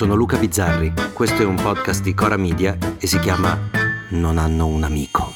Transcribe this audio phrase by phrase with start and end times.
[0.00, 3.68] Sono Luca Bizzarri, questo è un podcast di Cora Media e si chiama
[4.12, 5.30] Non hanno un amico.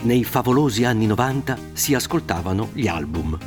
[0.00, 3.38] Nei favolosi anni 90 si ascoltavano gli album.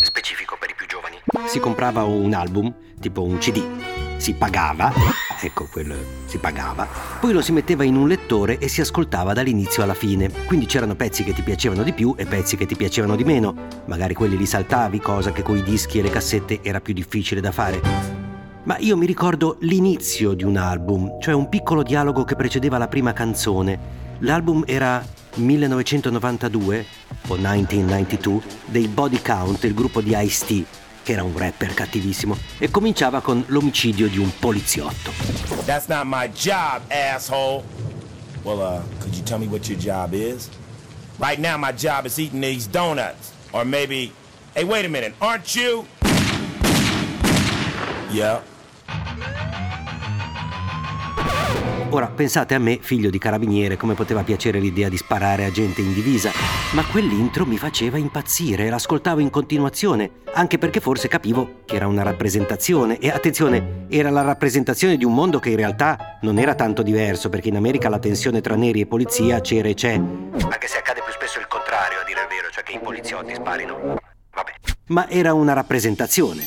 [0.00, 1.20] Specifico per i più giovani.
[1.46, 3.62] Si comprava un album, tipo un CD,
[4.16, 4.92] si pagava,
[5.40, 5.94] ecco quello
[6.26, 6.86] si pagava,
[7.20, 10.30] poi lo si metteva in un lettore e si ascoltava dall'inizio alla fine.
[10.46, 13.54] Quindi c'erano pezzi che ti piacevano di più e pezzi che ti piacevano di meno.
[13.86, 17.40] Magari quelli li saltavi, cosa che con i dischi e le cassette era più difficile
[17.40, 17.80] da fare.
[18.62, 22.88] Ma io mi ricordo l'inizio di un album, cioè un piccolo dialogo che precedeva la
[22.88, 23.78] prima canzone.
[24.18, 25.02] L'album era
[25.34, 26.86] 1992
[27.28, 30.64] o 1992 dei Body Count, il gruppo di Ice-T,
[31.02, 35.12] che era un rapper cattivissimo, e cominciava con l'omicidio di un poliziotto.
[35.64, 37.64] That's not my job, asshole.
[38.42, 40.48] Well, uh, could you tell me what your job is?
[41.18, 43.32] Right now, my job is eating these donuts.
[43.52, 44.12] Or maybe,
[44.54, 45.86] hey, wait a minute, aren't you?
[48.10, 48.40] Yeah.
[51.92, 55.80] Ora pensate a me, figlio di carabiniere, come poteva piacere l'idea di sparare a gente
[55.80, 56.30] in divisa,
[56.74, 61.88] ma quell'intro mi faceva impazzire e l'ascoltavo in continuazione, anche perché forse capivo che era
[61.88, 66.54] una rappresentazione e attenzione, era la rappresentazione di un mondo che in realtà non era
[66.54, 69.94] tanto diverso, perché in America la tensione tra neri e polizia c'era e c'è.
[69.94, 73.34] Anche se accade più spesso il contrario, a dire il vero, cioè che i poliziotti
[73.34, 73.98] sparino.
[74.32, 74.52] Vabbè.
[74.86, 76.46] Ma era una rappresentazione.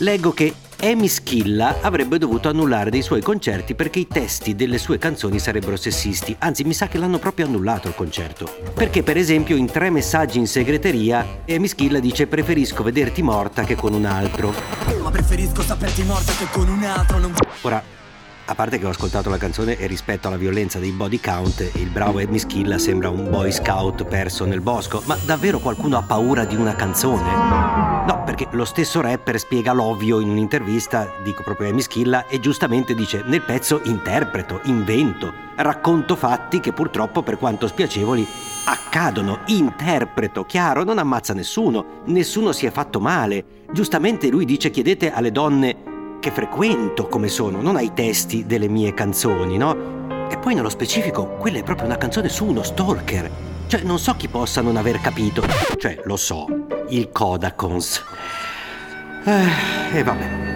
[0.00, 4.98] Leggo che Amy Schilla avrebbe dovuto annullare dei suoi concerti perché i testi delle sue
[4.98, 8.46] canzoni sarebbero sessisti, anzi mi sa che l'hanno proprio annullato il concerto.
[8.74, 13.74] Perché per esempio in tre messaggi in segreteria Amy Schilla dice preferisco vederti morta che
[13.74, 14.52] con un altro.
[15.02, 17.34] Ma preferisco saperti morta che con un altro non...
[17.62, 17.82] Ora,
[18.48, 21.88] a parte che ho ascoltato la canzone e rispetto alla violenza dei body count, il
[21.88, 26.44] bravo Amy Schilla sembra un boy scout perso nel bosco, ma davvero qualcuno ha paura
[26.44, 28.04] di una canzone?
[28.06, 32.38] No, perché lo stesso rapper spiega l'ovvio in un'intervista, dico proprio a Amy Schilla, e
[32.38, 38.24] giustamente dice nel pezzo interpreto, invento, racconto fatti che purtroppo per quanto spiacevoli
[38.66, 43.64] accadono, interpreto, chiaro, non ammazza nessuno, nessuno si è fatto male.
[43.72, 48.94] Giustamente lui dice chiedete alle donne che frequento come sono, non ai testi delle mie
[48.94, 50.04] canzoni, no?
[50.28, 53.30] E poi nello specifico, quella è proprio una canzone su uno stalker.
[53.66, 55.42] Cioè, non so chi possa non aver capito.
[55.76, 56.46] Cioè, lo so,
[56.88, 58.02] il Kodakons.
[59.24, 60.54] Eh, e vabbè.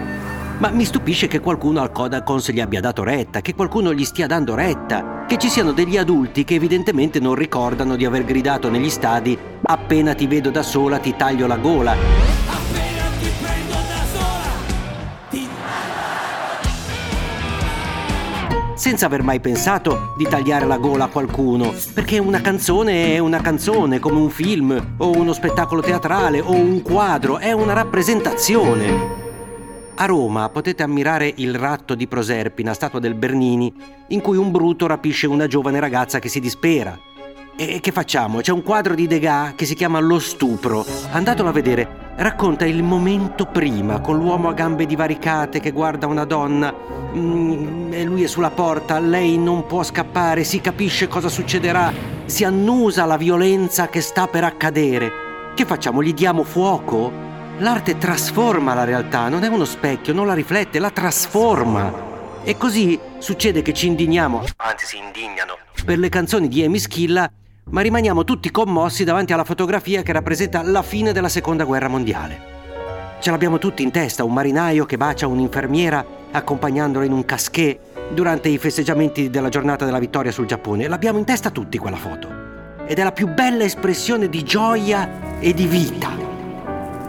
[0.57, 4.27] Ma mi stupisce che qualcuno al Kodakons gli abbia dato retta, che qualcuno gli stia
[4.27, 8.89] dando retta, che ci siano degli adulti che evidentemente non ricordano di aver gridato negli
[8.89, 11.95] stadi appena ti vedo da sola ti taglio la gola.
[18.81, 23.39] Senza aver mai pensato di tagliare la gola a qualcuno, perché una canzone è una
[23.39, 29.19] canzone, come un film, o uno spettacolo teatrale, o un quadro, è una rappresentazione.
[29.93, 33.71] A Roma potete ammirare il ratto di Proserpina, statua del Bernini,
[34.07, 36.97] in cui un bruto rapisce una giovane ragazza che si dispera.
[37.55, 38.39] E che facciamo?
[38.39, 40.83] C'è un quadro di Degas che si chiama Lo stupro.
[41.11, 42.00] Andatelo a vedere.
[42.21, 48.03] Racconta il momento prima, con l'uomo a gambe divaricate che guarda una donna mm, e
[48.03, 51.91] lui è sulla porta, lei non può scappare, si capisce cosa succederà,
[52.25, 55.11] si annusa la violenza che sta per accadere.
[55.55, 56.03] Che facciamo?
[56.03, 57.11] Gli diamo fuoco?
[57.57, 61.91] L'arte trasforma la realtà, non è uno specchio, non la riflette, la trasforma.
[62.43, 67.27] E così succede che ci indigniamo, anzi si indignano, per le canzoni di Amy Schilla,
[67.69, 72.49] ma rimaniamo tutti commossi davanti alla fotografia che rappresenta la fine della seconda guerra mondiale.
[73.19, 78.49] Ce l'abbiamo tutti in testa, un marinaio che bacia un'infermiera accompagnandola in un casquet durante
[78.49, 80.87] i festeggiamenti della giornata della vittoria sul Giappone.
[80.87, 82.27] L'abbiamo in testa tutti quella foto.
[82.87, 86.09] Ed è la più bella espressione di gioia e di vita.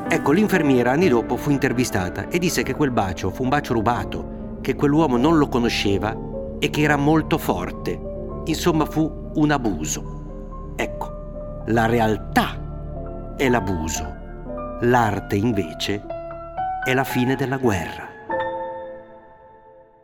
[0.06, 4.58] Ecco, l'infermiera anni dopo fu intervistata e disse che quel bacio fu un bacio rubato,
[4.60, 6.14] che quell'uomo non lo conosceva
[6.58, 7.99] e che era molto forte.
[8.44, 10.21] Insomma, fu un abuso.
[10.76, 14.16] Ecco, la realtà è l'abuso,
[14.80, 16.02] l'arte invece
[16.84, 18.08] è la fine della guerra.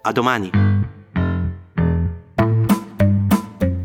[0.02, 0.48] A domani.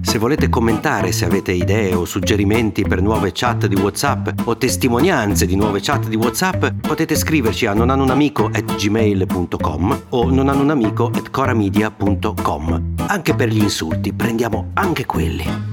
[0.02, 5.48] Se volete commentare, se avete idee o suggerimenti per nuove chat di WhatsApp o testimonianze
[5.48, 12.94] di nuove chat di WhatsApp, potete scriverci a nonanunamico@gmail.com o nonanunamico@coramedia.com.
[13.08, 15.73] Anche per gli insulti, prendiamo anche quelli.